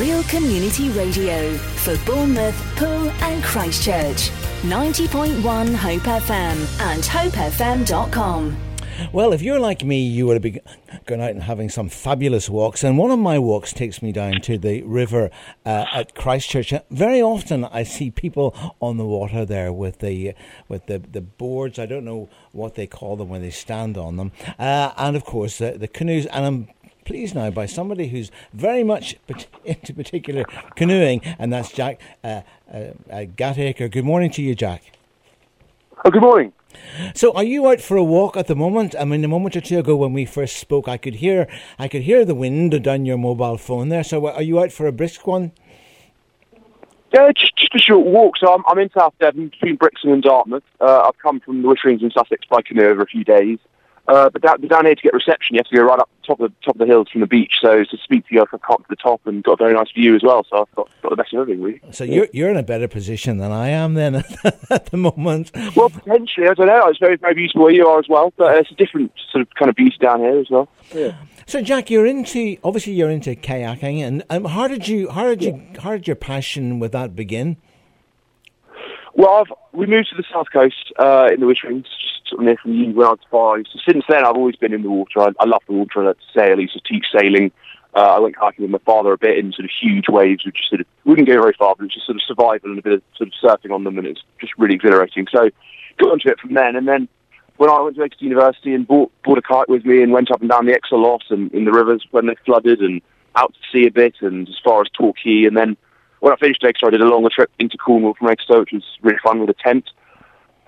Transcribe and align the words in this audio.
Real 0.00 0.22
Community 0.22 0.88
Radio 0.92 1.54
for 1.58 1.94
Bournemouth, 2.06 2.56
Poole 2.76 3.10
and 3.20 3.44
Christchurch. 3.44 4.30
90.1 4.62 5.74
Hope 5.74 6.00
FM 6.00 6.80
and 6.80 7.02
hopefm.com. 7.02 8.56
Well, 9.12 9.34
if 9.34 9.42
you're 9.42 9.60
like 9.60 9.84
me, 9.84 10.00
you 10.00 10.26
would 10.26 10.40
been 10.40 10.60
going 11.04 11.20
out 11.20 11.30
and 11.32 11.42
having 11.42 11.68
some 11.68 11.90
fabulous 11.90 12.48
walks. 12.48 12.82
And 12.82 12.96
one 12.96 13.10
of 13.10 13.18
my 13.18 13.38
walks 13.38 13.74
takes 13.74 14.00
me 14.00 14.10
down 14.10 14.40
to 14.42 14.56
the 14.56 14.82
river 14.84 15.30
uh, 15.66 15.84
at 15.92 16.14
Christchurch. 16.14 16.72
Very 16.90 17.20
often, 17.20 17.66
I 17.66 17.82
see 17.82 18.10
people 18.10 18.54
on 18.80 18.96
the 18.96 19.04
water 19.04 19.44
there 19.44 19.70
with 19.70 19.98
the 19.98 20.34
with 20.68 20.86
the, 20.86 20.98
the 20.98 21.20
boards. 21.20 21.78
I 21.78 21.84
don't 21.84 22.04
know 22.04 22.30
what 22.52 22.74
they 22.74 22.86
call 22.86 23.16
them 23.16 23.28
when 23.28 23.42
they 23.42 23.50
stand 23.50 23.98
on 23.98 24.16
them, 24.16 24.32
uh, 24.58 24.92
and 24.96 25.14
of 25.16 25.24
course 25.24 25.58
the, 25.58 25.72
the 25.72 25.88
canoes. 25.88 26.26
And 26.26 26.46
I'm 26.46 26.68
pleased 27.04 27.34
now 27.34 27.50
by 27.50 27.66
somebody 27.66 28.08
who's 28.08 28.30
very 28.52 28.84
much 28.84 29.16
into 29.64 29.94
particular 29.94 30.44
canoeing, 30.76 31.20
and 31.38 31.52
that's 31.52 31.72
Jack 31.72 32.00
uh, 32.24 32.42
uh, 32.72 32.76
uh, 33.10 33.24
Gatacre. 33.36 33.90
Good 33.90 34.04
morning 34.04 34.30
to 34.32 34.42
you, 34.42 34.54
Jack. 34.54 34.92
Oh, 36.04 36.10
good 36.10 36.22
morning. 36.22 36.52
So, 37.14 37.32
are 37.34 37.44
you 37.44 37.68
out 37.68 37.80
for 37.80 37.96
a 37.96 38.04
walk 38.04 38.36
at 38.36 38.46
the 38.46 38.54
moment? 38.54 38.94
I 38.98 39.04
mean, 39.04 39.24
a 39.24 39.28
moment 39.28 39.56
or 39.56 39.60
two 39.60 39.78
ago 39.78 39.96
when 39.96 40.12
we 40.12 40.24
first 40.24 40.56
spoke, 40.56 40.88
I 40.88 40.96
could 40.96 41.16
hear 41.16 41.48
I 41.78 41.88
could 41.88 42.02
hear 42.02 42.24
the 42.24 42.34
wind 42.34 42.82
down 42.82 43.04
your 43.04 43.18
mobile 43.18 43.58
phone 43.58 43.88
there. 43.88 44.04
So, 44.04 44.28
are 44.28 44.42
you 44.42 44.60
out 44.60 44.72
for 44.72 44.86
a 44.86 44.92
brisk 44.92 45.26
one? 45.26 45.52
Yeah, 47.12 47.32
just, 47.36 47.56
just 47.56 47.74
a 47.74 47.78
short 47.78 48.06
walk. 48.06 48.36
So 48.38 48.54
I'm, 48.54 48.62
I'm 48.68 48.78
in 48.78 48.90
South 48.96 49.14
Devon 49.18 49.48
between 49.48 49.76
Brixham 49.76 50.12
and 50.12 50.22
Dartmouth. 50.22 50.62
Uh, 50.80 51.02
I've 51.06 51.18
come 51.18 51.40
from 51.40 51.62
the 51.62 51.68
Witterings 51.68 52.02
in 52.02 52.10
Sussex 52.12 52.46
by 52.48 52.62
canoe 52.62 52.86
over 52.86 53.02
a 53.02 53.06
few 53.06 53.24
days. 53.24 53.58
Uh, 54.10 54.28
but 54.28 54.42
down, 54.42 54.60
down 54.62 54.86
here 54.86 54.94
to 54.96 55.02
get 55.02 55.14
reception, 55.14 55.54
you 55.54 55.60
have 55.60 55.66
to 55.66 55.76
go 55.76 55.82
right 55.82 56.00
up 56.00 56.10
top 56.26 56.40
of 56.40 56.50
the 56.50 56.56
top 56.64 56.74
of 56.74 56.80
the 56.80 56.86
hills 56.86 57.08
from 57.10 57.20
the 57.20 57.28
beach. 57.28 57.54
So 57.60 57.84
to 57.84 57.96
speak 58.02 58.26
to 58.26 58.34
you, 58.34 58.40
I've 58.42 58.50
got 58.50 58.78
to 58.78 58.84
the 58.88 58.96
top 58.96 59.20
and 59.24 59.42
got 59.42 59.52
a 59.52 59.56
very 59.56 59.72
nice 59.72 59.90
view 59.92 60.16
as 60.16 60.22
well. 60.24 60.44
So 60.50 60.62
I've 60.62 60.74
got, 60.74 60.88
got 61.02 61.10
the 61.10 61.16
best 61.16 61.32
of 61.32 61.40
everything, 61.40 61.62
really. 61.62 61.80
So 61.92 62.02
you're 62.02 62.26
you're 62.32 62.50
in 62.50 62.56
a 62.56 62.64
better 62.64 62.88
position 62.88 63.38
than 63.38 63.52
I 63.52 63.68
am 63.68 63.94
then 63.94 64.16
at 64.70 64.86
the 64.86 64.96
moment. 64.96 65.52
Well, 65.76 65.90
potentially, 65.90 66.48
I 66.48 66.54
don't 66.54 66.66
know. 66.66 66.88
It's 66.88 66.98
very 66.98 67.16
very 67.16 67.34
beautiful 67.34 67.62
where 67.62 67.72
you 67.72 67.86
are 67.86 68.00
as 68.00 68.08
well, 68.08 68.32
but 68.36 68.56
it's 68.56 68.72
a 68.72 68.74
different 68.74 69.12
sort 69.30 69.42
of 69.42 69.54
kind 69.54 69.68
of 69.68 69.76
beauty 69.76 69.96
down 70.00 70.18
here 70.18 70.38
as 70.40 70.50
well. 70.50 70.68
Yeah. 70.92 71.14
So 71.46 71.62
Jack, 71.62 71.88
you're 71.88 72.06
into 72.06 72.56
obviously 72.64 72.94
you're 72.94 73.10
into 73.10 73.36
kayaking, 73.36 74.00
and 74.00 74.24
um, 74.28 74.44
how 74.44 74.66
did 74.66 74.88
you 74.88 75.08
how 75.10 75.28
did 75.28 75.44
you 75.44 75.62
how 75.80 75.92
did 75.92 76.08
your 76.08 76.16
passion 76.16 76.80
with 76.80 76.90
that 76.92 77.14
begin? 77.14 77.58
Well, 79.14 79.44
I've, 79.44 79.52
we 79.72 79.86
moved 79.86 80.08
to 80.10 80.16
the 80.16 80.24
south 80.32 80.46
coast 80.52 80.92
uh, 80.98 81.28
in 81.32 81.40
the 81.40 81.54
just 81.54 82.09
sort 82.30 82.40
of 82.40 82.46
near 82.46 82.56
from 82.56 82.74
you 82.74 82.92
when 82.92 83.06
I 83.06 83.10
was 83.10 83.18
five. 83.30 83.64
So 83.72 83.78
since 83.86 84.04
then, 84.08 84.24
I've 84.24 84.36
always 84.36 84.56
been 84.56 84.72
in 84.72 84.82
the 84.82 84.90
water. 84.90 85.20
I, 85.20 85.28
I 85.40 85.46
love 85.46 85.62
the 85.66 85.74
water. 85.74 86.00
I 86.00 86.06
love 86.06 86.16
to 86.16 86.38
sail. 86.38 86.56
I 86.56 86.62
used 86.62 86.74
to 86.74 86.80
teach 86.80 87.06
sailing. 87.12 87.52
Uh, 87.94 88.16
I 88.16 88.18
went 88.20 88.36
kayaking 88.36 88.60
with 88.60 88.70
my 88.70 88.78
father 88.78 89.12
a 89.12 89.18
bit 89.18 89.38
in 89.38 89.52
sort 89.52 89.64
of 89.64 89.70
huge 89.70 90.08
waves, 90.08 90.46
which 90.46 90.58
sort 90.68 90.80
of 90.80 90.86
wouldn't 91.04 91.26
go 91.26 91.40
very 91.40 91.54
far, 91.58 91.74
but 91.74 91.82
it 91.82 91.86
was 91.86 91.94
just 91.94 92.06
sort 92.06 92.16
of 92.16 92.22
survival 92.22 92.70
and 92.70 92.78
a 92.78 92.82
bit 92.82 92.92
of 92.92 93.02
sort 93.16 93.28
of 93.28 93.34
surfing 93.42 93.74
on 93.74 93.84
them, 93.84 93.98
and 93.98 94.06
it's 94.06 94.22
just 94.40 94.52
really 94.58 94.76
exhilarating. 94.76 95.26
So 95.30 95.50
got 95.98 96.12
into 96.12 96.28
it 96.28 96.38
from 96.38 96.54
then, 96.54 96.76
and 96.76 96.86
then 96.86 97.08
when 97.56 97.68
I 97.68 97.80
went 97.80 97.96
to 97.96 98.02
Exeter 98.02 98.24
University 98.24 98.74
and 98.74 98.86
bought, 98.86 99.12
bought 99.24 99.38
a 99.38 99.42
kite 99.42 99.68
with 99.68 99.84
me 99.84 100.02
and 100.02 100.12
went 100.12 100.30
up 100.30 100.40
and 100.40 100.48
down 100.48 100.66
the 100.66 100.72
Exeter 100.72 100.96
Loss 100.96 101.24
and 101.28 101.52
in 101.52 101.66
the 101.66 101.72
rivers 101.72 102.06
when 102.10 102.26
they 102.26 102.34
flooded 102.46 102.80
and 102.80 103.02
out 103.36 103.52
to 103.52 103.60
sea 103.70 103.86
a 103.86 103.90
bit 103.90 104.14
and 104.20 104.48
as 104.48 104.58
far 104.64 104.80
as 104.80 104.88
Torquay 104.96 105.44
and 105.44 105.56
then 105.56 105.76
when 106.20 106.32
I 106.32 106.36
finished 106.36 106.62
Exeter, 106.62 106.86
I 106.86 106.90
did 106.90 107.00
a 107.00 107.08
longer 107.08 107.30
trip 107.30 107.50
into 107.58 107.76
Cornwall 107.76 108.14
from 108.14 108.28
Exeter, 108.28 108.60
which 108.60 108.72
was 108.72 108.84
really 109.02 109.18
fun 109.22 109.40
with 109.40 109.50
a 109.50 109.54
tent. 109.54 109.90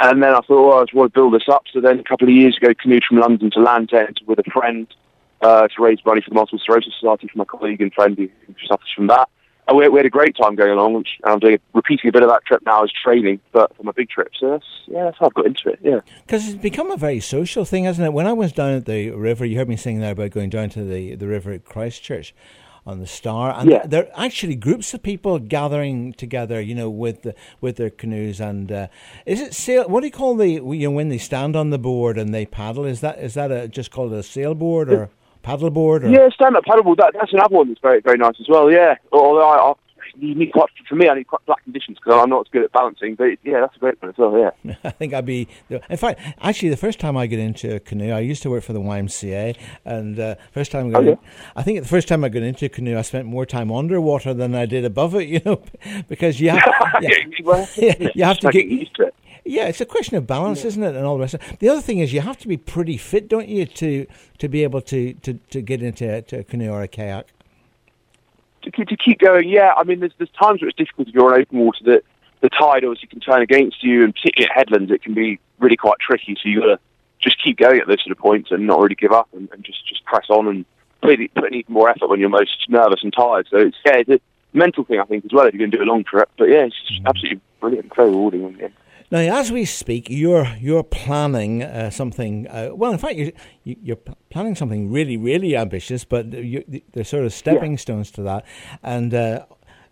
And 0.03 0.21
then 0.21 0.35
I 0.35 0.41
thought, 0.41 0.69
well, 0.69 0.79
I 0.79 0.83
just 0.83 0.95
want 0.95 1.15
to 1.15 1.19
build 1.19 1.33
this 1.33 1.49
up. 1.49 1.63
So 1.73 1.81
then 1.81 2.01
a 2.01 2.03
couple 2.03 2.27
of 2.27 2.35
years 2.35 2.57
ago, 2.57 2.75
canoed 2.75 3.05
from 3.09 3.19
London 3.19 3.53
to 3.53 3.61
Land's 3.61 3.93
End 3.93 4.21
with 4.27 4.41
a 4.41 4.51
friend 4.51 4.89
uh, 5.43 5.69
to 5.69 5.83
raise 5.83 5.99
money 6.05 6.21
for 6.21 6.31
the 6.31 6.35
Multiple 6.35 6.59
Sclerosis 6.59 6.93
Society 6.99 7.29
for 7.29 7.39
my 7.39 7.45
colleague 7.45 7.81
and 7.81 7.95
friend 7.95 8.19
who, 8.19 8.29
suffers 8.67 8.93
from 8.97 9.07
that. 9.07 9.29
And 9.69 9.77
we, 9.77 9.89
we, 9.89 10.01
had 10.01 10.07
a 10.07 10.11
great 10.11 10.37
time 10.37 10.57
going 10.57 10.73
along, 10.73 10.95
which 10.95 11.09
I'm 11.23 11.39
doing 11.39 11.59
repeating 11.73 12.09
a 12.09 12.13
bit 12.13 12.25
of 12.25 12.31
that 12.31 12.45
trip 12.45 12.63
now 12.67 12.83
as 12.83 12.91
training, 12.91 13.39
but 13.53 13.77
for 13.77 13.85
my 13.85 13.93
big 13.93 14.11
trip. 14.11 14.33
So 14.41 14.51
that's, 14.51 14.67
yeah, 14.89 15.05
that's 15.05 15.19
how 15.21 15.27
I've 15.27 15.35
got 15.35 15.47
into 15.47 15.69
it. 15.69 15.79
Yeah, 15.81 16.01
because 16.27 16.49
it's 16.49 16.61
become 16.61 16.91
a 16.91 16.97
very 16.97 17.21
social 17.21 17.65
thing, 17.65 17.85
hasn't 17.85 18.05
it? 18.05 18.13
When 18.13 18.27
I 18.27 18.33
was 18.33 18.51
down 18.51 18.73
at 18.73 18.87
the 18.87 19.11
river, 19.11 19.47
you 19.47 19.57
heard 19.57 19.69
me 19.69 19.77
saying 19.77 20.01
there 20.01 20.13
about 20.13 20.33
going 20.33 20.51
down 20.51 20.71
to 20.71 20.83
the 20.83 21.15
the 21.15 21.29
river 21.29 21.53
at 21.53 21.65
Christchurch 21.65 22.35
on 22.85 22.99
the 22.99 23.07
Stour, 23.07 23.53
and 23.53 23.71
yeah. 23.71 23.87
there 23.87 24.09
are 24.09 24.25
actually 24.25 24.57
groups 24.57 24.93
of 24.93 25.03
people 25.03 25.39
gathering 25.39 26.13
together, 26.15 26.61
you 26.61 26.75
know, 26.75 26.91
with 26.91 27.23
the, 27.23 27.35
with 27.61 27.77
their 27.77 27.91
canoes. 27.91 28.41
And 28.41 28.73
uh, 28.73 28.89
is 29.25 29.41
it 29.41 29.55
sail? 29.55 29.89
What 29.89 30.01
do 30.01 30.07
you 30.07 30.13
call 30.13 30.35
the 30.35 30.49
you 30.49 30.89
know 30.89 30.91
when 30.91 31.09
they 31.09 31.19
stand 31.19 31.55
on 31.55 31.71
the 31.71 31.79
board 31.79 32.19
and 32.19 32.35
they 32.35 32.45
paddle? 32.45 32.85
Is 32.85 33.01
that 33.01 33.19
is 33.19 33.35
that 33.35 33.53
a, 33.53 33.69
just 33.69 33.91
called 33.91 34.13
a 34.13 34.21
sailboard 34.21 34.91
or 34.91 35.11
paddleboard? 35.45 36.05
Or? 36.05 36.09
Yeah, 36.09 36.29
stand 36.35 36.57
up 36.57 36.65
paddleboard. 36.65 36.97
That, 36.97 37.13
that's 37.15 37.33
another 37.33 37.55
one 37.55 37.69
that's 37.69 37.81
very 37.81 38.01
very 38.01 38.19
nice 38.19 38.35
as 38.41 38.47
well. 38.49 38.71
Yeah, 38.71 38.97
although 39.13 39.49
I, 39.49 39.71
I 39.71 39.75
you 40.19 40.35
need 40.35 40.53
quite 40.53 40.69
for 40.89 40.95
me. 40.95 41.09
I 41.09 41.15
need 41.15 41.27
quite 41.27 41.43
flat 41.47 41.63
conditions 41.65 41.99
because 41.99 42.21
I'm 42.21 42.31
not 42.31 42.47
as 42.47 42.51
good 42.53 42.65
at 42.65 42.73
balancing. 42.73 43.15
But 43.15 43.39
yeah, 43.43 43.61
that's 43.61 43.77
a 43.77 43.79
great 43.79 44.01
one 44.01 44.11
as 44.11 44.19
well. 44.19 44.37
Yeah, 44.39 44.75
I 44.85 44.91
think 44.91 45.15
I'd 45.15 45.27
be. 45.27 45.49
In 45.69 45.97
fact, 45.97 46.21
actually, 46.41 46.69
the 46.69 46.77
first 46.77 47.01
time 47.01 47.17
I 47.17 47.27
get 47.27 47.39
into 47.39 47.75
a 47.75 47.81
canoe, 47.81 48.13
I 48.13 48.21
used 48.21 48.43
to 48.43 48.51
work 48.51 48.65
for 48.65 48.73
the 48.73 48.81
YMCA, 48.81 49.57
and 49.85 50.19
uh, 50.19 50.35
first 50.53 50.73
time 50.73 50.89
I 50.89 50.91
got, 50.91 51.03
okay. 51.03 51.13
in, 51.13 51.19
I 51.57 51.63
think 51.63 51.81
the 51.81 51.89
first 51.89 52.09
time 52.09 52.25
I 52.25 52.29
got 52.29 52.43
into 52.43 52.67
a 52.67 52.69
canoe, 52.69 52.99
I 52.99 53.03
spent 53.03 53.27
more 53.27 53.47
time 53.47 53.73
underwater 53.73 54.35
than 54.35 54.55
I 54.55 54.67
did 54.67 54.85
above 54.85 55.15
it. 55.15 55.23
You 55.33 55.41
know, 55.47 55.63
because 56.09 56.41
you 56.41 56.51
have, 56.51 56.61
yeah, 57.01 57.65
yeah, 57.77 58.09
you 58.15 58.25
have 58.25 58.39
to 58.41 58.51
get 58.51 58.67
used 58.67 58.95
to 58.97 59.05
it. 59.05 59.15
Yeah, 59.45 59.67
it's 59.67 59.81
a 59.81 59.87
question 59.87 60.17
of 60.17 60.27
balance, 60.27 60.61
yeah. 60.61 60.69
isn't 60.69 60.83
it, 60.83 60.95
and 60.95 61.07
all 61.07 61.17
the 61.17 61.23
rest. 61.23 61.35
Of 61.35 61.43
it. 61.43 61.59
The 61.59 61.69
other 61.71 61.81
thing 61.81 62.01
is 62.01 62.13
you 62.13 62.21
have 62.21 62.37
to 62.39 62.49
be 62.49 62.59
pretty 62.59 62.99
fit, 62.99 63.29
don't 63.29 63.49
you, 63.49 63.65
to 63.65 64.07
to 64.39 64.49
be 64.49 64.63
able 64.63 64.83
to 64.83 65.15
to, 65.15 65.35
to 65.51 65.63
get 65.63 65.83
into 65.83 66.17
a, 66.17 66.23
to 66.23 66.41
a 66.41 66.45
canoe 66.45 66.71
or 66.71 66.83
a 66.83 66.89
kayak 66.89 67.29
to, 68.63 68.85
to 68.85 68.97
keep 68.97 69.19
going, 69.19 69.49
yeah. 69.49 69.73
I 69.77 69.85
mean, 69.85 70.01
there's 70.01 70.13
there's 70.19 70.31
times 70.31 70.61
where 70.61 70.69
it's 70.69 70.79
difficult 70.79 71.09
if 71.09 71.15
you're 71.15 71.33
on 71.33 71.41
open 71.41 71.59
water 71.59 71.85
that 71.85 72.03
the 72.41 72.49
tide 72.49 72.85
obviously 72.85 73.09
can 73.09 73.21
turn 73.21 73.43
against 73.43 73.83
you, 73.83 74.05
and 74.05 74.15
particularly 74.15 74.51
at 74.51 74.57
headlands, 74.57 74.91
it 74.91 75.03
can 75.03 75.15
be 75.15 75.39
really 75.59 75.77
quite 75.77 75.99
tricky. 76.01 76.35
So 76.35 76.49
you've 76.49 76.63
got 76.63 76.69
to 76.69 76.79
just 77.21 77.43
keep 77.43 77.59
going 77.59 77.81
at 77.81 77.87
those 77.87 78.03
sort 78.03 78.13
of 78.13 78.19
points 78.19 78.51
and 78.51 78.67
not 78.67 78.81
really 78.81 78.95
give 78.95 79.13
up, 79.13 79.29
and, 79.33 79.49
and 79.53 79.65
just 79.65 79.87
just 79.87 80.05
press 80.05 80.27
on 80.29 80.49
and 80.49 80.65
put, 81.01 81.19
put 81.35 81.47
in 81.53 81.55
even 81.55 81.73
more 81.73 81.89
effort 81.89 82.09
when 82.09 82.21
you're 82.21 82.29
most 82.29 82.69
nervous 82.69 83.03
and 83.03 83.13
tired. 83.13 83.47
So 83.51 83.59
it's 83.59 83.77
yeah, 83.85 83.97
it's 83.99 84.11
a 84.11 84.21
mental 84.53 84.85
thing 84.85 85.01
I 85.01 85.05
think 85.05 85.25
as 85.25 85.33
well 85.33 85.47
if 85.47 85.55
you're 85.55 85.59
going 85.59 85.71
to 85.71 85.77
do 85.79 85.83
a 85.83 85.91
long 85.93 86.05
trip. 86.05 86.31
But 86.37 86.49
yeah, 86.49 86.65
it's 86.65 86.81
just 86.89 87.03
mm. 87.03 87.07
absolutely 87.07 87.41
brilliant, 87.61 87.95
very 87.95 88.11
rewarding. 88.11 88.57
Yeah. 88.59 88.69
Now, 89.13 89.19
as 89.19 89.53
we 89.53 89.67
speak, 89.67 90.09
you're 90.09 90.47
you're 90.59 90.83
planning 90.83 91.63
uh, 91.63 91.91
something. 91.91 92.49
Uh, 92.49 92.71
well, 92.73 92.93
in 92.93 92.99
fact, 92.99 93.17
you're, 93.17 93.33
you're 93.63 93.99
planning 94.31 94.55
something 94.55 94.91
really, 94.91 95.19
really 95.19 95.55
ambitious, 95.55 96.03
but 96.03 96.33
you, 96.33 96.65
they're 96.95 97.05
sort 97.05 97.27
of 97.27 97.35
stepping 97.35 97.73
yeah. 97.73 97.77
stones 97.77 98.11
to 98.13 98.23
that. 98.23 98.47
And 98.83 99.13
uh, 99.13 99.45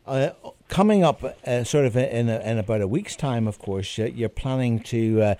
uh 0.06 0.30
coming 0.68 1.04
up, 1.04 1.22
uh, 1.22 1.64
sort 1.64 1.84
of 1.84 1.98
in 1.98 2.30
a, 2.30 2.38
in 2.38 2.56
about 2.56 2.80
a 2.80 2.88
week's 2.88 3.14
time, 3.14 3.46
of 3.46 3.58
course, 3.58 3.98
you're 3.98 4.30
planning 4.30 4.80
to. 4.84 5.22
Uh, 5.22 5.34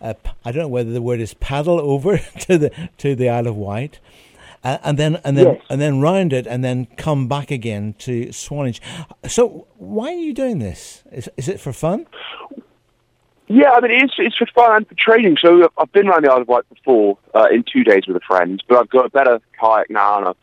I 0.00 0.50
don't 0.50 0.62
know 0.62 0.68
whether 0.68 0.90
the 0.90 1.00
word 1.00 1.20
is 1.20 1.32
paddle 1.34 1.78
over 1.78 2.18
to 2.40 2.58
the 2.58 2.88
to 2.98 3.14
the 3.14 3.28
Isle 3.28 3.46
of 3.46 3.56
Wight. 3.56 4.00
Uh, 4.64 4.78
and 4.82 4.98
then 4.98 5.20
and 5.22 5.38
then 5.38 5.46
yes. 5.46 5.62
and 5.70 5.80
then 5.80 6.00
round 6.00 6.32
it 6.32 6.44
and 6.44 6.64
then 6.64 6.88
come 6.96 7.28
back 7.28 7.52
again 7.52 7.94
to 7.98 8.32
Swanage. 8.32 8.82
So 9.28 9.68
why 9.76 10.08
are 10.08 10.18
you 10.18 10.34
doing 10.34 10.58
this? 10.58 11.04
Is 11.12 11.30
is 11.36 11.46
it 11.46 11.60
for 11.60 11.72
fun? 11.72 12.06
Yeah, 13.48 13.70
I 13.70 13.80
mean, 13.80 13.92
it's, 13.92 14.14
it's 14.18 14.36
for 14.36 14.46
fun 14.46 14.76
and 14.76 14.88
for 14.88 14.94
training. 14.96 15.36
So 15.40 15.68
I've 15.78 15.92
been 15.92 16.08
around 16.08 16.24
the 16.24 16.32
Isle 16.32 16.42
of 16.42 16.48
Wight 16.48 16.68
before 16.68 17.18
uh, 17.34 17.46
in 17.50 17.64
two 17.70 17.84
days 17.84 18.06
with 18.06 18.16
a 18.16 18.26
friend, 18.26 18.62
but 18.68 18.78
I've 18.78 18.90
got 18.90 19.06
a 19.06 19.10
better 19.10 19.40
kayak 19.60 19.88
now 19.88 20.18
and 20.18 20.28
I've 20.28 20.36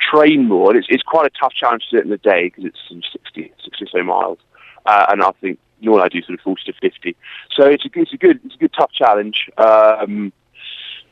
trained 0.00 0.48
more. 0.48 0.76
It's, 0.76 0.86
it's 0.90 1.02
quite 1.02 1.26
a 1.26 1.30
tough 1.40 1.54
challenge 1.54 1.84
to 1.90 1.96
do 1.96 2.00
it 2.00 2.06
in 2.06 2.12
a 2.12 2.18
day 2.18 2.48
because 2.48 2.64
it's 2.64 3.12
60, 3.12 3.52
60 3.64 3.84
or 3.84 3.88
so 3.88 4.02
miles. 4.02 4.38
Uh, 4.84 5.06
and 5.08 5.22
I 5.22 5.30
think 5.40 5.58
normally 5.80 6.04
I 6.04 6.08
do 6.08 6.22
sort 6.22 6.38
of 6.38 6.44
40 6.44 6.62
to 6.66 6.72
50. 6.80 7.16
So 7.56 7.64
it's 7.64 7.84
a, 7.86 7.88
it's 7.94 8.12
a 8.12 8.18
good, 8.18 8.40
it's 8.44 8.54
a 8.54 8.58
good 8.58 8.72
tough 8.78 8.92
challenge. 8.92 9.48
Um, 9.56 10.32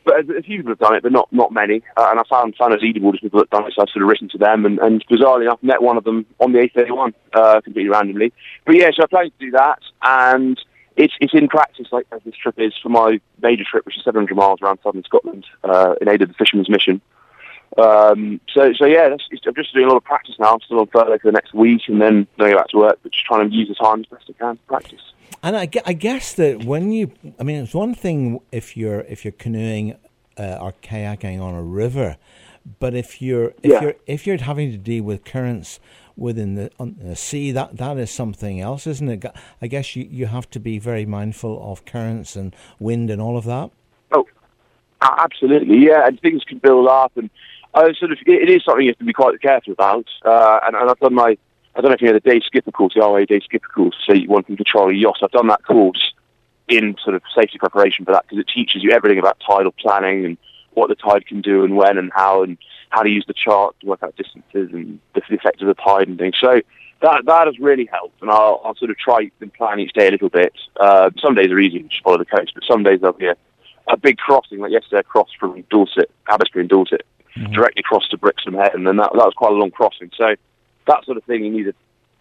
but 0.05 0.29
a 0.29 0.41
few 0.41 0.57
people 0.57 0.71
have 0.71 0.79
done 0.79 0.95
it, 0.95 1.03
but 1.03 1.11
not 1.11 1.31
not 1.31 1.51
many. 1.51 1.81
Uh, 1.97 2.07
and 2.09 2.19
I 2.19 2.23
found 2.29 2.55
found 2.55 2.73
as 2.73 2.79
leaderboard 2.79 3.15
as 3.15 3.19
people 3.19 3.39
that 3.39 3.49
have 3.51 3.61
done 3.61 3.67
it, 3.67 3.73
so 3.75 3.81
I've 3.81 3.89
sort 3.89 4.03
of 4.03 4.09
written 4.09 4.29
to 4.29 4.37
them, 4.37 4.65
and, 4.65 4.79
and 4.79 5.05
bizarrely 5.07 5.43
enough, 5.43 5.61
met 5.61 5.81
one 5.81 5.97
of 5.97 6.03
them 6.03 6.25
on 6.39 6.51
the 6.51 6.59
A31 6.59 7.13
uh, 7.33 7.61
completely 7.61 7.89
randomly. 7.89 8.33
But 8.65 8.75
yeah, 8.75 8.89
so 8.95 9.03
I 9.03 9.07
plan 9.07 9.25
to 9.25 9.31
do 9.39 9.51
that, 9.51 9.79
and 10.01 10.59
it's 10.99 11.13
it's 11.21 11.33
in 11.33 11.47
practice 11.47 11.87
like 11.91 12.05
as 12.11 12.21
this 12.25 12.35
trip 12.35 12.59
is 12.59 12.73
for 12.83 12.89
my 12.89 13.19
major 13.41 13.63
trip, 13.63 13.85
which 13.85 13.97
is 13.97 14.03
700 14.03 14.35
miles 14.35 14.61
around 14.61 14.79
southern 14.83 15.03
Scotland, 15.03 15.45
uh, 15.63 15.95
in 16.01 16.09
aid 16.09 16.21
of 16.21 16.27
the 16.27 16.33
Fishermen's 16.35 16.69
Mission. 16.69 17.01
Um, 17.77 18.41
so 18.53 18.73
so 18.73 18.85
yeah, 18.85 19.07
that's, 19.07 19.23
I'm 19.47 19.55
just 19.55 19.73
doing 19.73 19.85
a 19.85 19.89
lot 19.89 19.97
of 19.97 20.03
practice 20.03 20.35
now. 20.39 20.53
I'm 20.53 20.59
still 20.59 20.79
on 20.79 20.87
furlough 20.87 21.17
for 21.19 21.27
the 21.27 21.31
next 21.31 21.53
week, 21.53 21.83
and 21.87 22.01
then 22.01 22.27
going 22.37 22.55
back 22.55 22.67
to 22.69 22.77
work, 22.77 22.99
but 23.01 23.13
just 23.13 23.25
trying 23.25 23.49
to 23.49 23.55
use 23.55 23.69
the 23.69 23.75
time 23.75 24.01
as 24.01 24.05
best 24.07 24.29
I 24.29 24.33
can 24.33 24.57
to 24.57 24.63
practice. 24.63 25.01
And 25.41 25.55
I, 25.55 25.69
I 25.85 25.93
guess 25.93 26.33
that 26.33 26.65
when 26.65 26.91
you, 26.91 27.13
I 27.39 27.43
mean, 27.43 27.63
it's 27.63 27.73
one 27.73 27.95
thing 27.95 28.41
if 28.51 28.75
you're 28.75 29.01
if 29.01 29.23
you're 29.23 29.31
canoeing 29.31 29.95
uh, 30.37 30.57
or 30.59 30.73
kayaking 30.83 31.41
on 31.41 31.55
a 31.55 31.63
river, 31.63 32.17
but 32.79 32.93
if 32.93 33.21
you're 33.21 33.53
if 33.63 33.71
yeah. 33.71 33.81
you're 33.81 33.95
if 34.05 34.27
you're 34.27 34.37
having 34.37 34.71
to 34.71 34.77
deal 34.77 35.05
with 35.05 35.23
currents 35.23 35.79
within 36.19 36.55
the, 36.55 36.71
the, 36.79 37.15
sea, 37.15 37.51
that 37.51 37.77
that 37.77 37.97
is 37.97 38.11
something 38.11 38.59
else, 38.59 38.85
isn't 38.85 39.09
it? 39.09 39.25
I 39.61 39.67
guess 39.67 39.95
you, 39.95 40.07
you 40.09 40.25
have 40.27 40.49
to 40.51 40.59
be 40.59 40.79
very 40.79 41.05
mindful 41.05 41.71
of 41.71 41.85
currents 41.85 42.35
and 42.35 42.55
wind 42.79 43.09
and 43.09 43.21
all 43.21 43.37
of 43.37 43.45
that. 43.45 43.71
Oh, 44.11 44.25
absolutely, 45.01 45.85
yeah. 45.85 46.07
And 46.07 46.19
things 46.19 46.43
can 46.43 46.57
build 46.57 46.87
up, 46.87 47.15
and 47.15 47.29
I 47.73 47.93
sort 47.93 48.11
of 48.11 48.17
it 48.25 48.49
is 48.49 48.63
something 48.63 48.85
you 48.85 48.91
have 48.91 48.99
to 48.99 49.05
be 49.05 49.13
quite 49.13 49.41
careful 49.41 49.73
about. 49.73 50.07
Uh, 50.23 50.59
and, 50.65 50.75
and 50.75 50.89
I've 50.89 50.99
done 50.99 51.15
my 51.15 51.37
I 51.75 51.81
don't 51.81 51.91
know 51.91 51.95
if 51.95 52.01
you 52.01 52.07
know 52.07 52.13
the 52.13 52.19
day 52.19 52.41
skipper 52.45 52.71
course, 52.71 52.93
the 52.93 53.01
RYA 53.01 53.27
day 53.27 53.39
skipper 53.39 53.67
course. 53.67 53.95
So 54.05 54.13
you 54.13 54.27
want 54.27 54.47
to 54.47 54.55
control 54.55 54.89
a 54.89 54.93
yacht. 54.93 55.19
I've 55.23 55.31
done 55.31 55.47
that 55.47 55.63
course 55.63 56.13
in 56.67 56.95
sort 57.03 57.15
of 57.15 57.21
safety 57.33 57.57
preparation 57.57 58.05
for 58.05 58.11
that 58.11 58.23
because 58.23 58.39
it 58.39 58.47
teaches 58.53 58.83
you 58.83 58.91
everything 58.91 59.19
about 59.19 59.41
tidal 59.45 59.71
planning 59.71 60.25
and 60.25 60.37
what 60.71 60.89
the 60.89 60.95
tide 60.95 61.25
can 61.25 61.41
do 61.41 61.63
and 61.63 61.75
when 61.75 61.97
and 61.97 62.11
how 62.13 62.43
and 62.43 62.57
how 62.89 63.03
to 63.03 63.09
use 63.09 63.25
the 63.27 63.33
chart 63.33 63.75
to 63.79 63.87
work 63.87 64.03
out 64.03 64.15
distances 64.15 64.69
and 64.73 64.99
the 65.13 65.21
effect 65.35 65.61
of 65.61 65.67
the 65.67 65.73
tide 65.75 66.07
and 66.07 66.17
things. 66.17 66.35
So 66.39 66.61
that 67.01 67.23
that 67.25 67.47
has 67.47 67.57
really 67.59 67.85
helped, 67.85 68.21
and 68.21 68.29
I'll, 68.29 68.61
I'll 68.63 68.75
sort 68.75 68.91
of 68.91 68.97
try 68.97 69.31
and 69.39 69.53
plan 69.53 69.79
each 69.79 69.93
day 69.93 70.07
a 70.07 70.11
little 70.11 70.29
bit. 70.29 70.53
Uh, 70.79 71.11
some 71.21 71.35
days 71.35 71.47
are 71.47 71.59
easy, 71.59 71.83
just 71.83 72.03
follow 72.03 72.17
the 72.17 72.25
coast, 72.25 72.51
but 72.53 72.63
some 72.69 72.83
days 72.83 72.99
there'll 72.99 73.17
be 73.17 73.27
a, 73.27 73.35
a 73.87 73.97
big 73.97 74.17
crossing, 74.17 74.59
like 74.59 74.71
yesterday, 74.71 74.99
I 74.99 75.03
crossed 75.03 75.37
from 75.39 75.63
Dorset, 75.69 76.11
Abbotsbury 76.27 76.61
and 76.61 76.69
Dorset, 76.69 77.05
mm-hmm. 77.37 77.53
directly 77.53 77.79
across 77.79 78.07
to 78.09 78.17
Brixham 78.17 78.53
Head, 78.53 78.73
and 78.73 78.85
then 78.85 78.97
that, 78.97 79.11
that 79.13 79.25
was 79.25 79.33
quite 79.35 79.53
a 79.53 79.55
long 79.55 79.71
crossing. 79.71 80.11
So 80.17 80.35
that 80.87 81.05
sort 81.05 81.17
of 81.17 81.23
thing, 81.23 81.45
you 81.45 81.51
need 81.51 81.67
a 81.69 81.73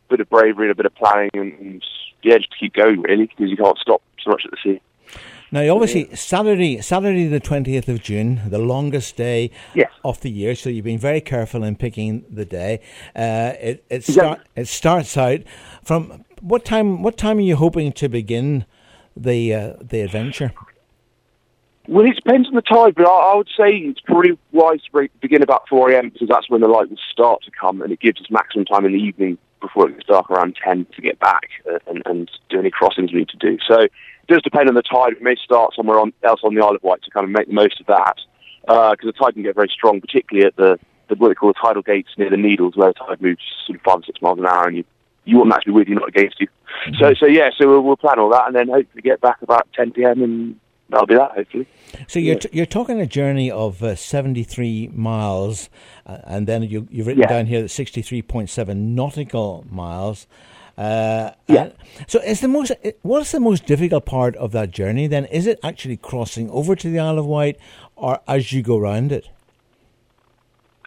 bit 0.08 0.20
of 0.20 0.30
bravery 0.30 0.66
and 0.66 0.72
a 0.72 0.76
bit 0.76 0.86
of 0.86 0.94
planning, 0.94 1.30
and, 1.34 1.52
and 1.58 1.84
yeah, 2.22 2.38
just 2.38 2.52
to 2.52 2.58
keep 2.58 2.74
going 2.74 3.00
really, 3.02 3.26
because 3.26 3.50
you 3.50 3.56
can't 3.56 3.78
stop 3.78 4.02
so 4.22 4.30
much 4.30 4.42
at 4.44 4.50
the 4.52 4.58
sea. 4.62 4.80
Now, 5.50 5.74
obviously, 5.74 6.14
Saturday, 6.14 6.80
Saturday 6.82 7.26
the 7.26 7.40
twentieth 7.40 7.88
of 7.88 8.02
June, 8.02 8.42
the 8.48 8.58
longest 8.58 9.16
day 9.16 9.50
yes. 9.74 9.90
of 10.04 10.20
the 10.20 10.30
year. 10.30 10.54
So 10.54 10.68
you've 10.68 10.84
been 10.84 10.98
very 10.98 11.22
careful 11.22 11.64
in 11.64 11.76
picking 11.76 12.24
the 12.28 12.44
day. 12.44 12.80
Uh, 13.16 13.54
it 13.60 13.84
it, 13.88 14.04
start, 14.04 14.40
it 14.54 14.68
starts 14.68 15.16
out 15.16 15.40
from 15.82 16.24
what 16.42 16.64
time? 16.64 17.02
What 17.02 17.16
time 17.16 17.38
are 17.38 17.42
you 17.42 17.56
hoping 17.56 17.92
to 17.92 18.08
begin 18.08 18.66
the 19.16 19.54
uh, 19.54 19.72
the 19.80 20.00
adventure? 20.02 20.52
Well, 21.88 22.04
it 22.04 22.16
depends 22.16 22.48
on 22.48 22.54
the 22.54 22.60
tide, 22.60 22.94
but 22.94 23.06
I, 23.06 23.32
I 23.32 23.34
would 23.36 23.48
say 23.56 23.70
it's 23.70 24.00
probably 24.00 24.38
wise 24.52 24.80
to 24.82 25.08
begin 25.22 25.42
about 25.42 25.66
four 25.70 25.90
a.m. 25.90 26.10
because 26.10 26.28
that's 26.28 26.50
when 26.50 26.60
the 26.60 26.68
light 26.68 26.90
will 26.90 26.98
start 27.10 27.42
to 27.44 27.50
come, 27.50 27.80
and 27.80 27.90
it 27.90 28.00
gives 28.00 28.20
us 28.20 28.26
maximum 28.30 28.66
time 28.66 28.84
in 28.84 28.92
the 28.92 28.98
evening 28.98 29.38
before 29.62 29.88
it 29.88 29.94
gets 29.94 30.06
dark 30.06 30.30
around 30.30 30.56
ten 30.62 30.86
to 30.94 31.00
get 31.00 31.18
back 31.18 31.48
uh, 31.72 31.78
and, 31.86 32.02
and 32.04 32.30
do 32.50 32.58
any 32.58 32.70
crossings 32.70 33.12
we 33.14 33.20
need 33.20 33.30
to 33.30 33.38
do. 33.38 33.56
So 33.66 33.88
does 34.28 34.42
depend 34.42 34.68
on 34.68 34.74
the 34.74 34.82
tide. 34.82 35.14
We 35.18 35.24
may 35.24 35.36
start 35.36 35.74
somewhere 35.74 35.98
on, 35.98 36.12
else 36.22 36.40
on 36.44 36.54
the 36.54 36.62
Isle 36.62 36.76
of 36.76 36.82
Wight 36.82 37.02
to 37.02 37.10
kind 37.10 37.24
of 37.24 37.30
make 37.30 37.48
the 37.48 37.54
most 37.54 37.80
of 37.80 37.86
that, 37.86 38.16
because 38.62 38.98
uh, 39.02 39.06
the 39.06 39.12
tide 39.12 39.34
can 39.34 39.42
get 39.42 39.54
very 39.54 39.68
strong, 39.68 40.00
particularly 40.00 40.46
at 40.46 40.56
the, 40.56 40.78
the 41.08 41.16
what 41.16 41.28
they 41.28 41.34
call 41.34 41.48
the 41.48 41.60
tidal 41.60 41.82
gates 41.82 42.10
near 42.18 42.30
the 42.30 42.36
Needles, 42.36 42.76
where 42.76 42.88
the 42.88 42.94
tide 42.94 43.20
moves 43.20 43.42
sort 43.66 43.78
of 43.78 43.82
five 43.82 44.00
or 44.00 44.04
six 44.04 44.20
miles 44.22 44.38
an 44.38 44.46
hour, 44.46 44.66
and 44.66 44.76
you 44.76 44.84
you 45.24 45.36
want 45.36 45.50
that 45.50 45.62
to 45.62 45.66
be 45.66 45.72
with 45.72 45.88
you, 45.88 45.94
not 45.94 46.08
against 46.08 46.40
you. 46.40 46.46
Mm-hmm. 46.46 46.94
So 46.98 47.14
so 47.14 47.26
yeah, 47.26 47.50
so 47.56 47.68
we'll, 47.68 47.82
we'll 47.82 47.96
plan 47.96 48.18
all 48.18 48.30
that, 48.30 48.46
and 48.46 48.54
then 48.54 48.68
hopefully 48.68 49.02
get 49.02 49.20
back 49.20 49.42
about 49.42 49.68
10 49.74 49.92
p.m. 49.92 50.22
and 50.22 50.60
that'll 50.90 51.06
be 51.06 51.14
that 51.14 51.32
hopefully. 51.32 51.66
So 52.06 52.18
you're 52.18 52.38
t- 52.38 52.50
you're 52.52 52.66
talking 52.66 53.00
a 53.00 53.06
journey 53.06 53.50
of 53.50 53.82
uh, 53.82 53.94
73 53.94 54.88
miles, 54.88 55.68
uh, 56.06 56.18
and 56.24 56.46
then 56.46 56.62
you, 56.62 56.86
you've 56.90 57.06
written 57.06 57.22
yeah. 57.22 57.28
down 57.28 57.46
here 57.46 57.62
that 57.62 57.68
63.7 57.68 58.76
nautical 58.76 59.66
miles. 59.70 60.26
Uh, 60.78 61.32
yeah. 61.48 61.70
So, 62.06 62.20
is 62.20 62.40
the 62.40 62.46
most 62.46 62.70
what's 63.02 63.32
the 63.32 63.40
most 63.40 63.66
difficult 63.66 64.06
part 64.06 64.36
of 64.36 64.52
that 64.52 64.70
journey? 64.70 65.08
Then 65.08 65.24
is 65.24 65.48
it 65.48 65.58
actually 65.64 65.96
crossing 65.96 66.48
over 66.50 66.76
to 66.76 66.88
the 66.88 67.00
Isle 67.00 67.18
of 67.18 67.26
Wight, 67.26 67.58
or 67.96 68.20
as 68.28 68.52
you 68.52 68.62
go 68.62 68.78
around 68.78 69.10
it? 69.10 69.28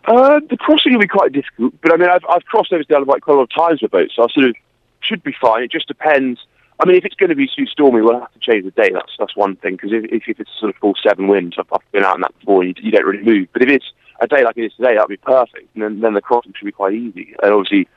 Uh, 0.05 0.39
the 0.49 0.55
crossing 0.55 0.93
will 0.93 1.01
be 1.01 1.07
quite 1.07 1.33
difficult, 1.33 1.73
but 1.81 1.93
I 1.93 1.97
mean, 1.97 2.09
I've, 2.09 2.23
I've 2.29 2.45
crossed 2.45 2.71
over 2.71 2.83
to 2.83 2.87
the 2.87 2.95
Isle 2.95 3.01
of 3.01 3.07
Wight 3.09 3.21
quite 3.21 3.33
a 3.33 3.37
lot 3.37 3.43
of 3.43 3.53
times 3.53 3.81
with 3.81 3.91
boats, 3.91 4.13
so 4.15 4.23
I 4.23 4.27
sort 4.29 4.47
of 4.47 4.55
should 5.01 5.23
be 5.23 5.35
fine. 5.41 5.63
It 5.63 5.71
just 5.71 5.89
depends. 5.89 6.39
I 6.79 6.85
mean, 6.85 6.95
if 6.95 7.03
it's 7.03 7.15
going 7.15 7.29
to 7.29 7.35
be 7.35 7.49
too 7.53 7.65
stormy, 7.65 8.01
we'll 8.01 8.17
have 8.17 8.31
to 8.31 8.39
change 8.39 8.63
the 8.63 8.71
day. 8.71 8.91
That's 8.93 9.11
that's 9.19 9.35
one 9.35 9.57
thing. 9.57 9.73
Because 9.73 9.91
if, 9.91 10.29
if 10.29 10.39
it's 10.39 10.51
sort 10.57 10.73
of 10.73 10.77
full 10.77 10.95
seven 11.03 11.27
winds, 11.27 11.57
I've, 11.59 11.67
I've 11.73 11.91
been 11.91 12.05
out 12.05 12.15
in 12.15 12.21
that 12.21 12.39
before, 12.39 12.63
you, 12.63 12.73
you 12.81 12.91
don't 12.91 13.05
really 13.05 13.23
move. 13.23 13.49
But 13.51 13.61
if 13.61 13.69
it's 13.69 13.91
a 14.21 14.27
day 14.27 14.45
like 14.45 14.57
it 14.57 14.63
is 14.63 14.73
today, 14.73 14.95
that'd 14.95 15.09
be 15.09 15.17
perfect. 15.17 15.67
And 15.75 15.83
then, 15.83 15.99
then 15.99 16.13
the 16.13 16.21
crossing 16.21 16.53
should 16.57 16.65
be 16.65 16.71
quite 16.71 16.93
easy. 16.93 17.35
And 17.43 17.51
obviously, 17.51 17.89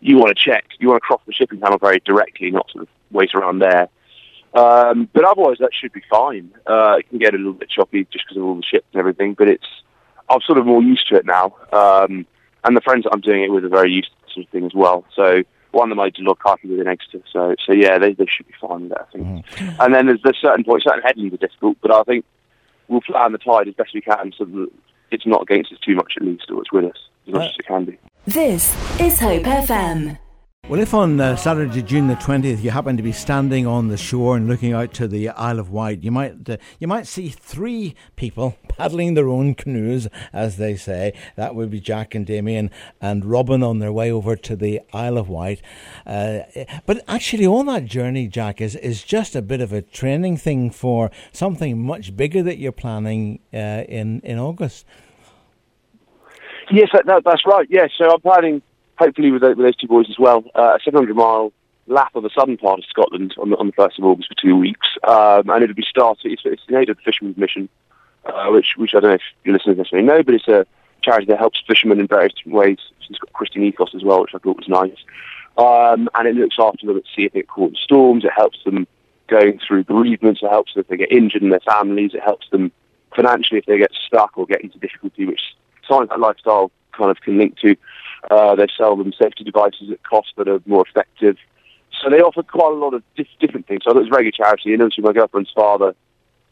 you 0.00 0.16
want 0.16 0.36
to 0.36 0.42
check, 0.42 0.64
you 0.78 0.88
want 0.88 1.02
to 1.02 1.06
cross 1.06 1.20
the 1.26 1.32
shipping 1.32 1.60
channel 1.60 1.78
very 1.78 2.00
directly, 2.04 2.50
not 2.50 2.70
sort 2.70 2.82
of 2.82 2.88
wait 3.10 3.34
around 3.34 3.58
there. 3.60 3.88
Um, 4.54 5.08
but 5.12 5.24
otherwise, 5.24 5.58
that 5.60 5.70
should 5.72 5.92
be 5.92 6.02
fine. 6.08 6.50
Uh, 6.66 6.96
it 6.98 7.08
can 7.08 7.18
get 7.18 7.34
a 7.34 7.36
little 7.36 7.52
bit 7.52 7.68
choppy 7.68 8.06
just 8.10 8.24
because 8.24 8.38
of 8.38 8.44
all 8.44 8.54
the 8.54 8.62
ships 8.62 8.86
and 8.92 9.00
everything, 9.00 9.34
but 9.34 9.48
it's 9.48 9.66
I'm 10.28 10.40
sort 10.40 10.58
of 10.58 10.66
more 10.66 10.82
used 10.82 11.08
to 11.08 11.16
it 11.16 11.26
now. 11.26 11.54
Um, 11.72 12.26
and 12.64 12.76
the 12.76 12.80
friends 12.80 13.04
that 13.04 13.12
I'm 13.12 13.20
doing 13.20 13.42
it 13.42 13.52
with 13.52 13.64
are 13.64 13.68
very 13.68 13.92
used 13.92 14.08
to 14.08 14.16
this 14.24 14.34
sort 14.34 14.46
of 14.46 14.50
thing 14.50 14.64
as 14.64 14.74
well. 14.74 15.04
So 15.14 15.42
one 15.72 15.90
of 15.90 15.96
them 15.96 16.00
I 16.00 16.10
did 16.10 16.24
a 16.24 16.28
lot 16.28 16.38
of 16.44 16.58
with 16.64 16.80
in 16.80 16.88
Exeter. 16.88 17.20
So 17.32 17.54
so 17.64 17.72
yeah, 17.72 17.98
they, 17.98 18.14
they 18.14 18.26
should 18.26 18.46
be 18.46 18.54
fine 18.60 18.82
with 18.82 18.90
that, 18.90 19.08
I 19.08 19.12
think. 19.12 19.46
Mm. 19.46 19.76
And 19.84 19.94
then 19.94 20.06
there's, 20.06 20.20
there's 20.24 20.38
certain 20.40 20.64
points, 20.64 20.84
certain 20.84 21.02
headlands 21.02 21.34
are 21.34 21.36
difficult, 21.36 21.76
but 21.82 21.92
I 21.92 22.02
think 22.04 22.24
we'll 22.88 23.02
plan 23.02 23.32
the 23.32 23.38
tide 23.38 23.68
as 23.68 23.74
best 23.74 23.94
we 23.94 24.00
can 24.00 24.32
so 24.36 24.44
that 24.44 24.70
it's 25.10 25.26
not 25.26 25.42
against 25.42 25.72
us 25.72 25.78
too 25.80 25.94
much 25.94 26.14
at 26.16 26.24
least, 26.24 26.50
or 26.50 26.60
it's 26.60 26.72
with 26.72 26.86
us 26.86 26.98
as 27.28 27.34
much 27.34 27.50
as 27.50 27.56
it 27.58 27.66
can 27.66 27.84
be. 27.84 27.98
This 28.26 28.74
is 29.00 29.20
Hope 29.20 29.44
FM. 29.44 30.18
Well, 30.68 30.80
if 30.80 30.94
on 30.94 31.20
uh, 31.20 31.36
Saturday, 31.36 31.80
June 31.80 32.08
the 32.08 32.16
twentieth, 32.16 32.64
you 32.64 32.72
happen 32.72 32.96
to 32.96 33.02
be 33.04 33.12
standing 33.12 33.68
on 33.68 33.86
the 33.86 33.96
shore 33.96 34.36
and 34.36 34.48
looking 34.48 34.72
out 34.72 34.92
to 34.94 35.06
the 35.06 35.28
Isle 35.28 35.60
of 35.60 35.70
Wight, 35.70 36.02
you 36.02 36.10
might 36.10 36.50
uh, 36.50 36.56
you 36.80 36.88
might 36.88 37.06
see 37.06 37.28
three 37.28 37.94
people 38.16 38.56
paddling 38.68 39.14
their 39.14 39.28
own 39.28 39.54
canoes, 39.54 40.08
as 40.32 40.56
they 40.56 40.74
say. 40.74 41.12
That 41.36 41.54
would 41.54 41.70
be 41.70 41.78
Jack 41.78 42.16
and 42.16 42.26
Damien 42.26 42.72
and 43.00 43.24
Robin 43.24 43.62
on 43.62 43.78
their 43.78 43.92
way 43.92 44.10
over 44.10 44.34
to 44.34 44.56
the 44.56 44.80
Isle 44.92 45.18
of 45.18 45.28
Wight. 45.28 45.62
Uh, 46.04 46.40
but 46.84 47.04
actually, 47.06 47.46
on 47.46 47.66
that 47.66 47.84
journey, 47.84 48.26
Jack 48.26 48.60
is 48.60 48.74
is 48.74 49.04
just 49.04 49.36
a 49.36 49.42
bit 49.42 49.60
of 49.60 49.72
a 49.72 49.82
training 49.82 50.36
thing 50.36 50.72
for 50.72 51.12
something 51.32 51.80
much 51.80 52.16
bigger 52.16 52.42
that 52.42 52.58
you're 52.58 52.72
planning 52.72 53.38
uh, 53.54 53.84
in 53.88 54.18
in 54.24 54.40
August. 54.40 54.84
Yes, 56.70 56.90
that, 56.92 57.22
that's 57.24 57.46
right. 57.46 57.66
Yes, 57.70 57.90
so 57.96 58.10
I'm 58.12 58.20
planning 58.20 58.62
hopefully 58.98 59.30
with, 59.30 59.42
with 59.42 59.58
those 59.58 59.76
two 59.76 59.86
boys 59.86 60.06
as 60.08 60.18
well, 60.18 60.44
uh, 60.54 60.76
a 60.76 60.82
700 60.82 61.14
mile 61.14 61.52
lap 61.86 62.14
of 62.16 62.22
the 62.22 62.30
southern 62.34 62.56
part 62.56 62.78
of 62.78 62.84
Scotland 62.86 63.34
on 63.38 63.50
the, 63.50 63.56
on 63.56 63.66
the 63.66 63.72
1st 63.72 63.98
of 63.98 64.04
August 64.04 64.28
for 64.28 64.34
two 64.40 64.56
weeks. 64.56 64.86
Um, 65.06 65.48
and 65.50 65.62
it'll 65.62 65.74
be 65.74 65.86
started, 65.88 66.32
it's, 66.32 66.42
it's 66.44 66.62
the 66.68 66.78
aid 66.78 66.88
of 66.88 66.96
the 66.96 67.02
Fishermen's 67.02 67.36
Mission, 67.36 67.68
uh, 68.24 68.48
which, 68.48 68.74
which 68.76 68.94
I 68.94 69.00
don't 69.00 69.10
know 69.10 69.14
if 69.16 69.22
your 69.44 69.54
listeners 69.54 69.76
necessarily 69.76 70.06
know, 70.06 70.22
but 70.22 70.34
it's 70.34 70.48
a 70.48 70.66
charity 71.02 71.26
that 71.26 71.38
helps 71.38 71.62
fishermen 71.66 72.00
in 72.00 72.06
various 72.06 72.32
different 72.34 72.56
ways. 72.56 72.78
It's 73.08 73.18
got 73.18 73.32
Christian 73.32 73.62
ethos 73.62 73.94
as 73.94 74.02
well, 74.02 74.22
which 74.22 74.34
I 74.34 74.38
thought 74.38 74.56
was 74.56 74.68
nice. 74.68 74.96
Um, 75.56 76.08
and 76.14 76.28
it 76.28 76.34
looks 76.34 76.56
after 76.58 76.86
them 76.86 76.96
at 76.96 77.04
sea 77.14 77.26
if 77.26 77.32
they 77.32 77.40
get 77.40 77.48
caught 77.48 77.70
in 77.70 77.76
storms. 77.76 78.24
It 78.24 78.32
helps 78.34 78.58
them 78.64 78.86
going 79.28 79.60
through 79.66 79.84
bereavements. 79.84 80.40
It 80.42 80.50
helps 80.50 80.74
them 80.74 80.80
if 80.80 80.88
they 80.88 80.96
get 80.96 81.12
injured 81.12 81.42
in 81.42 81.50
their 81.50 81.60
families. 81.60 82.12
It 82.14 82.22
helps 82.22 82.50
them 82.50 82.72
financially 83.14 83.58
if 83.58 83.66
they 83.66 83.78
get 83.78 83.92
stuck 84.06 84.36
or 84.36 84.46
get 84.46 84.62
into 84.62 84.78
difficulty, 84.78 85.24
which 85.24 85.40
science 85.88 86.10
and 86.12 86.22
lifestyle 86.22 86.70
kind 86.92 87.10
of 87.10 87.20
can 87.20 87.38
link 87.38 87.58
to. 87.58 87.76
Uh, 88.30 88.54
they 88.54 88.66
sell 88.76 88.96
them 88.96 89.12
safety 89.12 89.44
devices 89.44 89.90
at 89.90 90.02
cost 90.02 90.28
that 90.36 90.48
are 90.48 90.60
more 90.66 90.84
effective. 90.88 91.36
So 92.02 92.10
they 92.10 92.20
offer 92.20 92.42
quite 92.42 92.72
a 92.72 92.76
lot 92.76 92.94
of 92.94 93.02
different 93.40 93.66
things. 93.66 93.82
So 93.84 93.90
it 93.90 93.96
was 93.96 94.08
a 94.08 94.10
very 94.10 94.30
charity. 94.32 94.72
And 94.72 94.82
obviously 94.82 95.04
my 95.04 95.12
girlfriend's 95.12 95.52
father 95.54 95.94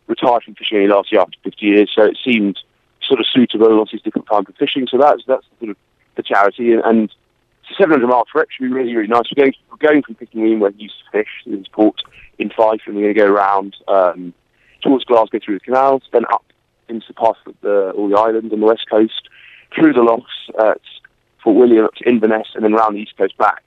retired 0.06 0.42
from 0.44 0.54
fishing 0.54 0.88
last 0.88 1.11
year 1.12 1.20
after 1.20 1.38
50 1.44 1.66
years, 1.66 1.90
so 1.94 2.02
it 2.04 2.18
seemed 2.25 2.58
sort 3.06 3.20
of 3.20 3.26
suitable. 3.26 3.66
Obviously, 3.80 3.99
it's 3.99 4.04
different 4.04 4.28
time 4.28 4.44
for 4.44 4.52
fishing, 4.52 4.87
so 4.90 4.99
that's 4.99 5.23
that's 5.26 5.47
sort 5.58 5.70
of 5.70 5.76
the 6.16 6.23
charity. 6.23 6.73
And, 6.73 6.82
and 6.85 7.04
it's 7.04 7.78
a 7.78 7.82
700 7.82 8.06
mile 8.06 8.25
trip 8.25 8.49
should 8.50 8.64
be 8.64 8.73
really 8.73 8.94
really 8.94 9.08
nice. 9.08 9.25
We're 9.35 9.44
going 9.44 9.54
we're 9.70 9.88
going 9.88 10.02
from 10.02 10.14
Pittenweem 10.16 10.61
where 10.61 10.70
he 10.70 10.85
used 10.85 10.97
to 11.04 11.11
fish 11.11 11.30
in 11.47 11.58
his 11.58 11.68
port 11.68 12.00
in 12.38 12.50
Fife, 12.50 12.82
and 12.87 12.97
we're 12.97 13.12
going 13.12 13.14
to 13.14 13.20
go 13.20 13.32
around 13.32 13.76
um, 13.88 14.35
towards 14.82 15.04
Glasgow 15.04 15.38
through 15.44 15.58
the 15.58 15.64
canals, 15.64 16.02
then 16.12 16.25
up 16.32 16.44
into 16.88 17.12
past 17.14 17.38
the, 17.62 17.90
all 17.92 18.08
the 18.08 18.16
islands 18.16 18.52
on 18.52 18.61
the 18.61 18.66
west 18.66 18.85
coast, 18.90 19.28
through 19.75 19.93
the 19.93 20.02
lochs, 20.02 20.33
at 20.59 20.81
Fort 21.43 21.57
William 21.57 21.85
up 21.85 21.95
to 21.95 22.09
Inverness, 22.09 22.49
and 22.54 22.64
then 22.64 22.75
around 22.75 22.95
the 22.95 23.00
east 23.00 23.16
coast 23.16 23.37
back. 23.37 23.62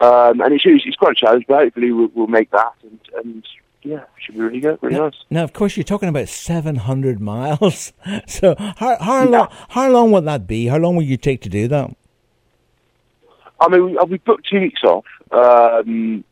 Um, 0.00 0.40
and 0.40 0.52
it's, 0.52 0.64
it's 0.66 0.96
quite 0.96 1.12
a 1.12 1.14
challenge, 1.14 1.44
but 1.46 1.62
hopefully 1.62 1.92
we'll, 1.92 2.10
we'll 2.14 2.26
make 2.26 2.50
that. 2.50 2.72
And, 2.82 3.00
and 3.16 3.46
yeah, 3.82 4.04
should 4.18 4.34
be 4.34 4.40
really 4.40 4.60
good, 4.60 4.78
really 4.82 4.96
now, 4.96 5.04
nice. 5.04 5.14
Now, 5.30 5.44
of 5.44 5.52
course, 5.52 5.76
you're 5.76 5.84
talking 5.84 6.08
about 6.08 6.28
700 6.28 7.20
miles. 7.20 7.92
So, 8.26 8.54
how 8.58 8.96
how 9.00 9.24
yeah. 9.24 9.30
long 9.30 9.48
how 9.68 9.90
long 9.90 10.12
would 10.12 10.24
that 10.24 10.46
be? 10.46 10.66
How 10.66 10.76
long 10.76 10.96
will 10.96 11.04
you 11.04 11.16
take 11.16 11.40
to 11.42 11.48
do 11.48 11.68
that? 11.68 11.94
I 13.60 13.68
mean, 13.68 13.84
we, 13.84 13.98
we 14.08 14.18
booked 14.18 14.48
two 14.50 14.60
weeks 14.60 14.82
off, 14.82 15.04
um, 15.30 16.24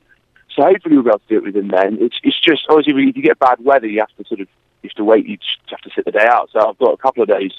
so 0.55 0.63
hopefully 0.63 0.97
we'll 0.97 1.05
be 1.05 1.11
able 1.11 1.19
to 1.21 1.29
do 1.29 1.37
it 1.39 1.45
within 1.45 1.69
then. 1.69 1.99
It's 2.01 2.17
it's 2.23 2.41
just 2.41 2.63
obviously 2.69 3.09
if 3.09 3.17
you 3.17 3.23
get 3.23 3.39
bad 3.39 3.65
weather, 3.65 3.87
you 3.87 4.01
have 4.01 4.15
to 4.19 4.25
sort 4.27 4.41
of 4.41 4.49
you 4.83 4.91
have 4.91 4.97
to 4.97 5.05
wait. 5.05 5.27
You 5.27 5.39
have 5.69 5.81
to 5.81 5.91
sit 5.95 6.05
the 6.05 6.13
day 6.13 6.27
out. 6.27 6.51
So 6.53 6.69
I've 6.69 6.79
got 6.79 6.93
a 6.93 6.97
couple 6.97 7.23
of 7.23 7.29
days 7.29 7.53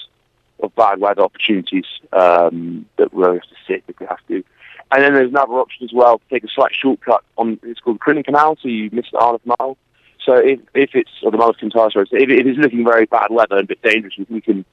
of 0.62 0.74
bad 0.74 1.00
weather 1.00 1.22
opportunities 1.22 1.84
um, 2.12 2.86
that 2.96 3.12
we'll 3.12 3.34
have 3.34 3.42
to 3.42 3.56
sit 3.66 3.84
if 3.88 3.98
we 3.98 4.06
have 4.06 4.24
to. 4.28 4.44
And 4.92 5.02
then 5.02 5.14
there's 5.14 5.30
another 5.30 5.54
option 5.54 5.84
as 5.84 5.92
well 5.92 6.18
to 6.18 6.24
take 6.30 6.44
a 6.44 6.48
slight 6.48 6.72
shortcut 6.74 7.24
on 7.38 7.58
it's 7.62 7.80
called 7.80 7.98
the 7.98 8.00
Crinan 8.00 8.24
Canal, 8.24 8.56
so 8.60 8.68
you 8.68 8.90
miss 8.92 9.06
the 9.10 9.18
Isle 9.18 9.36
of 9.36 9.56
Mull. 9.58 9.78
So 10.24 10.36
if 10.36 10.60
if 10.74 10.90
it's 10.94 11.10
or 11.22 11.30
the 11.30 11.38
Mull 11.38 11.50
of 11.50 11.56
Kintyre, 11.56 11.90
so 11.90 12.00
if, 12.00 12.08
if 12.12 12.46
it's 12.46 12.58
looking 12.58 12.84
very 12.84 13.06
bad 13.06 13.28
weather 13.30 13.56
and 13.56 13.64
a 13.64 13.68
bit 13.68 13.82
dangerous, 13.82 14.14
we 14.28 14.40
can 14.40 14.64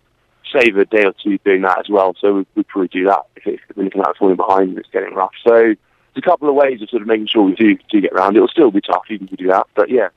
save 0.51 0.75
a 0.77 0.85
day 0.85 1.05
or 1.05 1.13
two 1.23 1.37
doing 1.39 1.61
that 1.61 1.79
as 1.79 1.89
well. 1.89 2.15
So 2.19 2.33
we 2.33 2.45
would 2.55 2.67
probably 2.67 2.89
do 2.89 3.05
that 3.05 3.21
if, 3.37 3.47
if 3.47 3.59
we're 3.75 3.83
looking 3.85 4.01
at 4.01 4.17
falling 4.17 4.35
behind 4.35 4.69
and 4.69 4.77
it's 4.77 4.89
getting 4.89 5.13
rough. 5.13 5.33
So 5.47 5.53
there's 5.53 5.77
a 6.17 6.21
couple 6.21 6.49
of 6.49 6.55
ways 6.55 6.81
of 6.81 6.89
sort 6.89 7.01
of 7.01 7.07
making 7.07 7.27
sure 7.27 7.43
we 7.43 7.55
do 7.55 7.77
do 7.89 8.01
get 8.01 8.11
around. 8.11 8.35
It'll 8.35 8.47
still 8.47 8.71
be 8.71 8.81
tough 8.81 9.05
even 9.09 9.27
if 9.27 9.31
we 9.31 9.37
do 9.37 9.47
that, 9.47 9.67
but 9.75 9.89
yeah. 9.89 10.09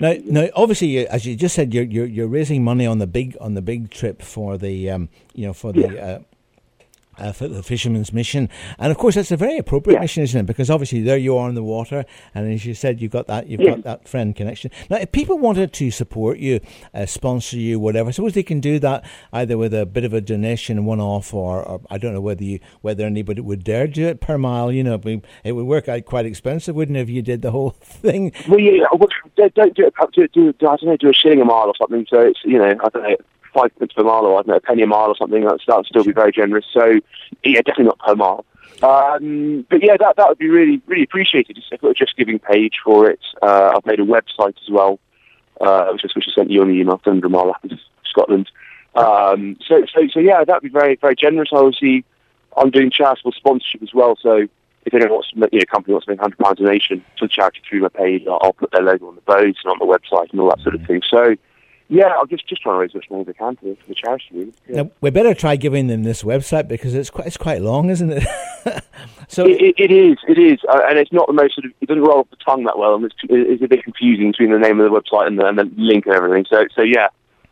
Now, 0.00 0.14
now, 0.24 0.48
obviously, 0.54 1.06
as 1.06 1.26
you 1.26 1.36
just 1.36 1.54
said, 1.54 1.72
you're, 1.74 1.84
you're 1.84 2.06
you're 2.06 2.28
raising 2.28 2.64
money 2.64 2.86
on 2.86 2.98
the 2.98 3.06
big 3.06 3.36
on 3.40 3.54
the 3.54 3.62
big 3.62 3.90
trip 3.90 4.22
for 4.22 4.58
the 4.58 4.90
um, 4.90 5.08
you 5.34 5.46
know 5.46 5.52
for 5.52 5.72
the 5.72 5.80
Yeah. 5.80 6.18
Uh, 7.16 7.30
for 7.30 7.46
the 7.46 7.62
fishermen's 7.62 8.12
mission, 8.12 8.48
and 8.78 8.90
of 8.90 8.98
course 8.98 9.14
that's 9.14 9.30
a 9.30 9.36
very 9.36 9.56
appropriate 9.56 9.96
Yeah. 9.96 10.00
mission, 10.00 10.22
isn't 10.24 10.40
it? 10.40 10.46
Because 10.46 10.68
obviously 10.68 11.00
there 11.00 11.16
you 11.16 11.36
are 11.36 11.48
in 11.48 11.54
the 11.54 11.62
water, 11.62 12.04
and 12.34 12.52
as 12.52 12.66
you 12.66 12.74
said, 12.74 13.00
you've 13.00 13.12
got 13.12 13.28
that 13.28 13.46
you've 13.46 13.60
Yeah. 13.60 13.70
got 13.76 13.84
that 13.84 14.08
friend 14.08 14.34
connection. 14.34 14.72
Now, 14.90 14.96
if 14.96 15.12
people 15.12 15.38
wanted 15.38 15.72
to 15.74 15.90
support 15.92 16.38
you, 16.38 16.58
uh, 16.92 17.06
sponsor 17.06 17.56
you, 17.56 17.78
whatever, 17.78 18.08
I 18.08 18.12
suppose 18.12 18.34
they 18.34 18.42
can 18.42 18.58
do 18.58 18.80
that 18.80 19.04
either 19.32 19.56
with 19.56 19.72
a 19.72 19.86
bit 19.86 20.04
of 20.04 20.12
a 20.12 20.20
donation, 20.20 20.84
one 20.86 21.00
off, 21.00 21.32
or, 21.32 21.62
or 21.62 21.80
I 21.88 21.98
don't 21.98 22.14
know 22.14 22.20
whether 22.20 22.42
you 22.42 22.58
whether 22.82 23.04
anybody 23.06 23.40
would 23.40 23.62
dare 23.62 23.86
do 23.86 24.06
it 24.08 24.20
per 24.20 24.36
mile. 24.36 24.72
You 24.72 24.82
know, 24.82 25.00
it- 25.44 25.52
would 25.52 25.66
work 25.66 25.88
out 25.88 26.04
quite 26.06 26.26
expensive, 26.26 26.74
wouldn't 26.74 26.98
it, 26.98 27.02
if 27.02 27.10
you 27.10 27.22
did 27.22 27.42
the 27.42 27.52
whole 27.52 27.70
thing? 27.80 28.32
Well, 28.48 28.58
yeah, 28.58 28.84
well, 28.92 29.08
don't, 29.36 29.54
don't 29.54 29.74
do 29.74 29.86
it. 29.86 29.94
Do, 30.14 30.26
do, 30.28 30.52
do, 30.52 30.66
I 30.66 30.76
don't 30.76 30.86
know, 30.86 30.96
do 30.96 31.10
a 31.10 31.12
shilling 31.12 31.40
a 31.40 31.44
mile 31.44 31.68
or 31.68 31.74
something. 31.78 32.06
So 32.10 32.18
it's 32.20 32.40
you 32.44 32.58
know, 32.58 32.64
I 32.82 32.88
don't 32.88 33.02
know, 33.02 33.16
five 33.54 33.70
pence 33.78 33.92
per 33.92 34.02
mile 34.02 34.26
or 34.26 34.34
I 34.34 34.42
don't 34.42 34.48
know, 34.48 34.56
a 34.56 34.60
penny 34.60 34.82
a 34.82 34.86
mile 34.86 35.08
or 35.08 35.16
something. 35.16 35.44
That 35.44 35.60
would 35.66 35.86
still 35.86 36.04
be 36.04 36.12
very 36.12 36.32
generous. 36.32 36.66
So 36.72 37.00
yeah, 37.44 37.62
definitely 37.62 37.84
not 37.84 37.98
per 38.00 38.14
mile. 38.14 38.44
Um, 38.82 39.66
but 39.70 39.82
yeah, 39.82 39.96
that 39.98 40.16
that 40.16 40.28
would 40.28 40.38
be 40.38 40.48
really 40.48 40.82
really 40.86 41.04
appreciated. 41.04 41.56
Just, 41.56 41.70
got 41.70 41.90
a 41.90 41.94
just 41.94 42.16
giving 42.16 42.38
page 42.38 42.74
for 42.84 43.08
it. 43.08 43.20
Uh, 43.40 43.72
I've 43.76 43.86
made 43.86 44.00
a 44.00 44.04
website 44.04 44.56
as 44.62 44.70
well, 44.70 44.98
uh, 45.60 45.90
which 45.92 46.04
is 46.04 46.14
which 46.14 46.26
I 46.28 46.34
sent 46.34 46.50
you 46.50 46.60
on 46.60 46.68
the 46.68 46.74
email. 46.74 47.00
Thunder 47.04 47.28
Mile 47.28 47.46
Rapids, 47.46 47.80
Scotland. 48.04 48.50
Um, 48.94 49.56
so 49.66 49.84
so 49.92 50.06
so 50.12 50.20
yeah, 50.20 50.44
that'd 50.44 50.62
be 50.62 50.68
very 50.68 50.96
very 50.96 51.14
generous. 51.14 51.50
Obviously, 51.52 52.04
I'm 52.56 52.70
doing 52.70 52.90
charitable 52.90 53.32
sponsorship 53.32 53.82
as 53.82 53.94
well. 53.94 54.16
So 54.20 54.48
if 54.86 54.92
anyone 54.92 55.14
wants 55.14 55.30
to, 55.30 55.48
you 55.52 55.58
know, 55.60 55.64
company 55.70 55.92
wants 55.94 56.06
to 56.06 56.12
make 56.12 56.20
hundred 56.20 56.38
pounds 56.38 56.58
donation 56.58 57.04
to 57.18 57.28
charity 57.28 57.60
through 57.68 57.80
my 57.80 57.88
page, 57.88 58.24
I'll, 58.26 58.38
I'll 58.42 58.52
put 58.52 58.70
their 58.72 58.82
logo 58.82 59.08
on 59.08 59.14
the 59.14 59.20
boat 59.22 59.56
and 59.64 59.66
on 59.66 59.78
the 59.78 59.86
website 59.86 60.30
and 60.30 60.40
all 60.40 60.50
that 60.50 60.60
sort 60.60 60.74
of 60.74 60.86
thing. 60.86 61.02
So, 61.08 61.36
yeah, 61.88 62.14
I'm 62.18 62.28
just 62.28 62.48
just 62.48 62.62
trying 62.62 62.76
to 62.76 62.78
raise 62.80 62.90
as 62.90 62.94
much 62.94 63.10
money 63.10 63.22
as 63.22 63.28
I 63.28 63.32
can 63.32 63.56
for, 63.56 63.86
the 63.86 63.94
charity. 63.94 64.52
Yeah. 64.68 64.82
Now, 64.82 64.90
we 65.00 65.10
better 65.10 65.34
try 65.34 65.56
giving 65.56 65.88
them 65.88 66.02
this 66.02 66.22
website 66.22 66.66
because 66.66 66.94
it's 66.94 67.10
quite 67.10 67.26
it's 67.26 67.36
quite 67.36 67.60
long, 67.60 67.90
isn't 67.90 68.10
it? 68.10 68.22
so 69.28 69.44
It, 69.44 69.60
it, 69.60 69.74
it 69.78 69.90
is, 69.90 70.16
it 70.26 70.38
is, 70.38 70.60
uh, 70.68 70.80
and 70.88 70.98
it's 70.98 71.12
not 71.12 71.26
the 71.26 71.34
most 71.34 71.54
sort 71.56 71.66
of. 71.66 71.72
It 71.80 71.88
doesn't 71.88 72.02
roll 72.02 72.20
off 72.20 72.30
the 72.30 72.36
tongue 72.36 72.64
that 72.64 72.78
well, 72.78 72.94
and 72.94 73.04
it's, 73.04 73.14
it's 73.24 73.62
a 73.62 73.68
bit 73.68 73.84
confusing 73.84 74.30
between 74.30 74.52
the 74.52 74.58
name 74.58 74.80
of 74.80 74.90
the 74.90 74.98
website 74.98 75.26
and 75.26 75.38
the, 75.38 75.46
and 75.46 75.58
the 75.58 75.70
link 75.76 76.06
and 76.06 76.14
everything. 76.14 76.46
So, 76.48 76.64
so 76.74 76.82
yeah. 76.82 77.08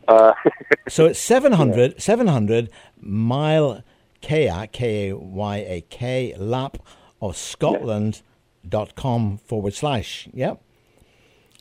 Uh, 0.08 0.32
so 0.88 1.06
it's 1.06 1.18
700, 1.20 2.00
700 2.00 2.70
mile 3.00 3.82
kayak 4.22 4.72
k 4.72 5.10
a 5.10 5.12
y 5.12 5.58
a 5.58 5.80
k 5.82 6.34
lap 6.38 6.78
of 7.20 7.36
Scotland 7.36 8.22
dot 8.66 8.94
com 8.94 9.38
forward 9.38 9.74
slash. 9.74 10.28
Yep. 10.32 10.60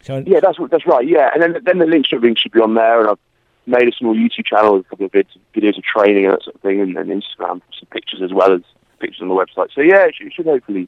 So 0.04 0.24
Yeah, 0.26 0.40
that's 0.40 0.58
that's 0.70 0.86
right. 0.86 1.08
Yeah, 1.08 1.30
and 1.34 1.42
then 1.42 1.64
then 1.64 1.80
the 1.80 1.86
link 1.86 2.08
should 2.08 2.22
be 2.22 2.34
should 2.36 2.52
be 2.52 2.60
on 2.60 2.74
there, 2.76 3.02
and 3.02 3.10
I've 3.10 3.20
made 3.66 3.88
a 3.88 3.92
small 3.92 4.16
YouTube 4.16 4.46
channel 4.46 4.78
with 4.78 4.86
a 4.86 4.90
couple 4.90 5.06
of 5.06 5.12
vids, 5.12 5.30
videos 5.56 5.78
of 5.78 5.84
training 5.84 6.26
and 6.26 6.34
that 6.34 6.44
sort 6.44 6.56
of 6.56 6.62
thing, 6.62 6.82
and 6.82 6.96
then 6.96 7.08
Instagram 7.08 7.62
some 7.80 7.88
pictures 7.92 8.22
as 8.24 8.34
well 8.34 8.54
as 8.54 8.62
pictures 9.00 9.22
on 9.22 9.30
the 9.30 9.36
website. 9.36 9.70
So 9.74 9.82
yeah, 9.82 10.06
it 10.06 10.16
should, 10.16 10.28
it 10.28 10.34
should 10.34 10.46
hopefully 10.46 10.88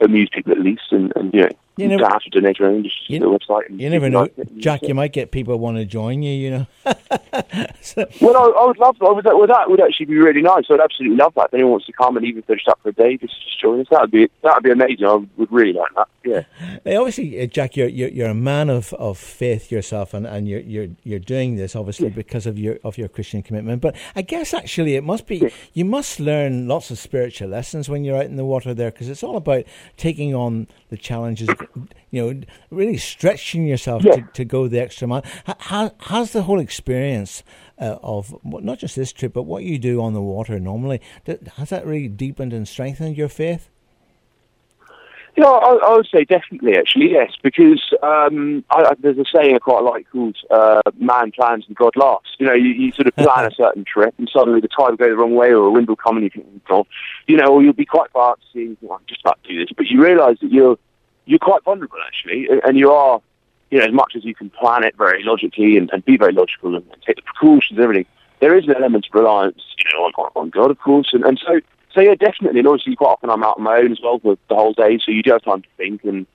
amuse 0.00 0.30
people 0.32 0.52
at 0.52 0.60
least, 0.60 0.92
and, 0.92 1.12
and 1.16 1.32
you 1.32 1.42
know, 1.42 1.48
You 1.76 1.88
never- 1.88 2.02
don't 2.02 2.12
have 2.12 2.22
to 2.22 2.30
donate 2.30 2.58
your 2.58 2.68
own, 2.68 2.84
just 2.84 3.08
You- 3.08 3.18
the 3.20 3.26
website. 3.26 3.68
And 3.68 3.80
you 3.80 3.90
never 3.90 4.08
know, 4.08 4.28
like 4.36 4.56
Jack. 4.58 4.82
You 4.82 4.94
might 4.94 5.12
get 5.12 5.30
people 5.30 5.58
want 5.58 5.76
to 5.78 5.84
join 5.84 6.22
you. 6.22 6.32
You 6.32 6.50
know. 6.50 6.66
so, 7.80 8.06
Well, 8.20 8.36
I, 8.36 8.60
I 8.60 8.66
would 8.66 8.78
love 8.78 8.96
that. 9.00 9.14
Would 9.14 9.24
that, 9.24 9.36
would 9.36 9.50
that 9.50 9.70
would 9.70 9.80
actually 9.80 10.06
be 10.06 10.16
really 10.16 10.42
nice. 10.42 10.64
I'd 10.70 10.80
absolutely 10.80 11.16
love 11.16 11.34
that. 11.34 11.46
If 11.46 11.54
anyone 11.54 11.72
wants 11.72 11.86
to 11.86 11.92
come 11.92 12.16
and 12.16 12.24
even 12.26 12.40
if 12.40 12.46
they're 12.46 12.56
just 12.56 12.68
up 12.68 12.80
for 12.82 12.90
a 12.90 12.92
day, 12.92 13.16
just, 13.16 13.34
just 13.42 13.60
join 13.60 13.80
us. 13.80 13.86
That 13.90 14.02
would 14.02 14.10
be 14.10 14.28
that 14.42 14.54
would 14.54 14.62
be 14.62 14.70
amazing. 14.70 15.06
I 15.06 15.14
would 15.14 15.52
really 15.52 15.72
like 15.72 15.94
that. 15.96 16.08
Yeah. 16.24 16.42
Now, 16.84 17.00
obviously, 17.00 17.40
uh, 17.42 17.46
Jack, 17.46 17.76
you're, 17.76 17.88
you're 17.88 18.08
you're 18.08 18.28
a 18.28 18.34
man 18.34 18.70
of, 18.70 18.92
of 18.94 19.18
faith 19.18 19.70
yourself, 19.70 20.14
and, 20.14 20.26
and 20.26 20.48
you're 20.48 20.60
you're 20.60 20.88
you're 21.02 21.18
doing 21.18 21.56
this 21.56 21.76
obviously 21.76 22.08
because 22.08 22.46
of 22.46 22.58
your 22.58 22.78
of 22.84 22.96
your 22.96 23.08
Christian 23.08 23.42
commitment. 23.42 23.82
But 23.82 23.96
I 24.16 24.22
guess 24.22 24.54
actually, 24.54 24.96
it 24.96 25.04
must 25.04 25.26
be 25.26 25.50
you 25.72 25.84
must 25.84 26.20
learn 26.20 26.66
lots 26.68 26.90
of 26.90 26.98
spiritual 26.98 27.48
lessons 27.48 27.88
when 27.88 28.04
you're 28.04 28.16
out 28.16 28.26
in 28.26 28.36
the 28.36 28.44
water 28.44 28.72
there, 28.74 28.90
because 28.90 29.08
it's 29.08 29.22
all 29.22 29.36
about 29.36 29.64
taking 29.96 30.34
on 30.34 30.66
the 30.94 31.02
challenges. 31.02 31.48
You 32.10 32.22
know, 32.34 32.40
really 32.70 32.96
stretching 32.96 33.66
yourself 33.66 34.04
Yeah. 34.04 34.16
to, 34.16 34.22
to 34.34 34.44
go 34.44 34.68
the 34.68 34.80
extra 34.80 35.06
mile. 35.08 35.24
Ha- 35.46 35.90
Has 36.00 36.32
the 36.32 36.42
whole 36.42 36.60
experience 36.60 37.42
uh, 37.78 37.96
of 38.02 38.34
not 38.44 38.78
just 38.78 38.94
this 38.96 39.12
trip, 39.12 39.32
but 39.32 39.42
what 39.42 39.64
you 39.64 39.78
do 39.78 40.00
on 40.00 40.12
the 40.14 40.22
water 40.22 40.60
normally, 40.60 41.00
has 41.56 41.68
that 41.70 41.84
really 41.86 42.08
deepened 42.08 42.52
and 42.52 42.66
strengthened 42.68 43.16
your 43.16 43.28
faith? 43.28 43.68
Yeah, 45.36 45.46
I, 45.46 45.74
I 45.88 45.96
would 45.96 46.06
say 46.06 46.24
definitely, 46.24 46.76
actually, 46.76 47.10
yes, 47.10 47.32
because 47.42 47.82
um, 48.04 48.64
I, 48.70 48.82
I, 48.84 48.92
there's 49.00 49.18
a 49.18 49.24
saying 49.34 49.56
I 49.56 49.58
quite 49.58 49.82
like 49.82 50.06
called 50.12 50.36
uh, 50.48 50.80
"man 50.96 51.32
plans 51.32 51.64
and 51.66 51.76
God 51.76 51.96
laughs." 51.96 52.36
You 52.38 52.46
know, 52.46 52.52
you, 52.52 52.68
you 52.68 52.92
sort 52.92 53.08
of 53.08 53.16
plan 53.16 53.44
a 53.44 53.50
certain 53.56 53.84
trip, 53.84 54.14
and 54.18 54.30
suddenly 54.32 54.60
the 54.60 54.68
tide 54.68 54.90
will 54.90 54.96
go 54.96 55.08
the 55.08 55.16
wrong 55.16 55.34
way, 55.34 55.48
or 55.48 55.64
a 55.66 55.70
wind 55.72 55.88
will 55.88 55.96
come, 55.96 56.16
and 56.16 56.22
you 56.24 56.30
think, 56.30 56.64
"God," 56.66 56.86
you 57.26 57.36
know, 57.36 57.46
or 57.48 57.62
you'll 57.64 57.72
be 57.72 57.84
quite 57.84 58.12
far 58.12 58.30
out 58.30 58.40
to 58.40 58.46
sea, 58.52 58.76
think, 58.76 58.92
"I'm 58.92 58.98
just 59.08 59.22
about 59.22 59.42
to 59.42 59.48
do 59.52 59.58
this," 59.58 59.72
but 59.76 59.86
you 59.86 60.00
realise 60.00 60.38
that 60.40 60.52
you're 60.52 60.78
you're 61.26 61.40
quite 61.40 61.64
vulnerable 61.64 61.98
actually, 62.06 62.46
and- 62.48 62.60
and 62.64 62.78
you 62.78 62.92
are, 62.92 63.20
you 63.70 63.78
know, 63.78 63.86
as 63.86 63.92
much 63.92 64.12
as 64.14 64.24
you 64.24 64.34
can 64.36 64.50
plan 64.50 64.84
it 64.84 64.94
very 64.96 65.24
logically 65.24 65.76
and, 65.76 65.90
and 65.92 66.04
be 66.04 66.16
very 66.16 66.32
logical 66.32 66.76
and, 66.76 66.84
and 66.92 67.02
take 67.02 67.16
the 67.16 67.22
precautions 67.22 67.76
and 67.76 67.80
everything, 67.82 68.06
there 68.40 68.54
is 68.56 68.68
an 68.68 68.74
element 68.76 69.06
of 69.08 69.14
reliance, 69.14 69.62
you 69.78 69.84
know, 69.92 70.04
on, 70.04 70.12
on, 70.18 70.30
on 70.36 70.50
God, 70.50 70.70
of 70.70 70.78
course, 70.78 71.10
and, 71.12 71.24
and 71.24 71.40
so. 71.44 71.60
So 71.94 72.00
yeah, 72.00 72.14
definitely, 72.16 72.58
and 72.58 72.68
obviously 72.68 72.96
quite 72.96 73.10
often 73.10 73.30
I'm 73.30 73.44
out 73.44 73.58
on 73.58 73.62
my 73.62 73.78
own 73.78 73.92
as 73.92 74.00
well 74.02 74.18
for 74.18 74.36
the 74.48 74.54
whole 74.54 74.72
day, 74.72 74.98
so 74.98 75.12
you 75.12 75.22
do 75.22 75.30
have 75.30 75.44
time 75.44 75.62
to 75.62 75.68
think, 75.76 76.02
and 76.02 76.26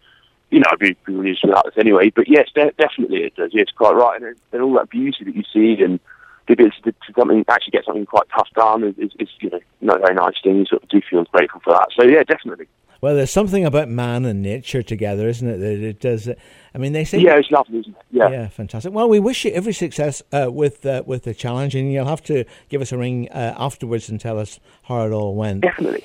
you 0.50 0.60
know 0.60 0.66
I'd 0.72 0.80
be 0.80 0.96
released 1.06 1.44
without 1.44 1.66
this 1.66 1.78
anyway. 1.78 2.12
But 2.16 2.30
yes, 2.30 2.48
de- 2.56 2.72
definitely 2.78 3.24
it 3.24 3.36
does. 3.36 3.52
Yes, 3.54 3.68
quite 3.76 3.94
right, 3.94 4.22
and, 4.22 4.36
and 4.54 4.62
all 4.62 4.74
that 4.76 4.90
beauty 4.90 5.26
that 5.26 5.36
you 5.36 5.44
see, 5.52 5.84
and 5.84 6.00
the 6.48 6.56
bits 6.56 6.78
to, 6.86 6.94
to 6.94 7.14
something 7.18 7.44
actually 7.50 7.72
get 7.72 7.86
something 7.86 8.06
quite 8.06 8.28
tough 8.34 8.48
done 8.56 8.84
is, 8.86 8.98
is, 8.98 9.12
is 9.20 9.30
you 9.42 9.50
know 9.50 9.60
not 9.82 9.98
a 9.98 10.00
very 10.00 10.16
nice 10.16 10.36
thing. 10.42 10.60
You 10.60 10.66
sort 10.66 10.84
of 10.84 10.90
do 10.90 11.02
feel 11.02 11.26
grateful 11.26 11.60
for 11.62 11.74
that. 11.74 11.90
So 11.94 12.06
yeah, 12.08 12.24
definitely. 12.24 12.68
Well, 13.02 13.16
there's 13.16 13.32
something 13.32 13.66
about 13.66 13.90
man 13.90 14.26
and 14.26 14.42
nature 14.42 14.84
together, 14.84 15.28
isn't 15.30 15.48
it? 15.48 15.58
That 15.58 15.80
it 15.80 16.00
does. 16.00 16.28
uh, 16.28 16.34
I 16.74 16.78
mean, 16.78 16.94
they 16.94 17.06
say. 17.06 17.20
Yeah, 17.20 17.38
it's 17.38 17.50
lovely, 17.52 17.80
isn't 17.80 17.96
it? 17.96 18.02
Yeah. 18.12 18.30
Yeah, 18.30 18.48
fantastic. 18.50 18.94
Well, 18.94 19.08
we 19.08 19.20
wish 19.20 19.46
you 19.46 19.52
every 19.52 19.74
success 19.74 20.22
uh, 20.32 20.50
with 20.52 20.86
uh, 20.86 21.04
with 21.06 21.24
the 21.24 21.34
challenge, 21.34 21.76
and 21.76 21.92
you'll 21.92 22.06
have 22.06 22.24
to 22.24 22.46
give 22.70 22.82
us 22.82 22.92
a 22.92 22.98
ring 22.98 23.30
uh, 23.32 23.56
afterwards 23.58 24.10
and 24.10 24.20
tell 24.20 24.38
us 24.38 24.60
how 24.84 25.06
it 25.06 25.12
all 25.12 25.36
went. 25.36 25.62
definitely. 25.62 26.04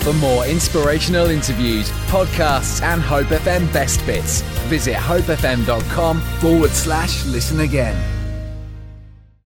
For 0.00 0.12
more 0.14 0.46
inspirational 0.46 1.28
interviews, 1.28 1.90
podcasts, 2.06 2.82
and 2.82 3.02
Hope 3.02 3.26
FM 3.26 3.70
best 3.72 4.04
bits, 4.06 4.40
visit 4.70 4.94
hopefm.com 4.94 6.20
forward 6.40 6.70
slash 6.70 7.26
listen 7.26 7.60
again. 7.60 8.17